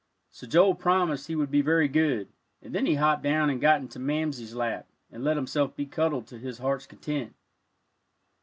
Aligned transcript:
So 0.31 0.47
Joel 0.47 0.73
promised 0.73 1.27
he 1.27 1.35
would 1.35 1.51
be 1.51 1.61
very 1.61 1.87
good, 1.87 2.27
and 2.59 2.73
then 2.73 2.87
he 2.87 2.95
hopped 2.95 3.21
down 3.21 3.51
and 3.51 3.61
got 3.61 3.81
into 3.81 3.99
Mamsie's 3.99 4.55
lap, 4.55 4.87
and 5.11 5.23
let 5.23 5.37
himself 5.37 5.75
be 5.75 5.85
cuddled 5.85 6.25
to 6.29 6.39
his 6.39 6.57
heart's 6.57 6.87
content. 6.87 7.35